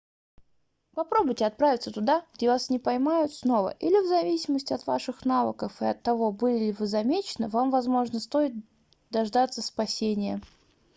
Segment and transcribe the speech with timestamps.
[0.95, 5.85] попробуйте отправиться туда где вас не поймают снова или в зависимости от ваших навыков и
[5.85, 8.53] от того были ли вы замечены вам возможно стоит
[9.11, 10.41] дождаться спасения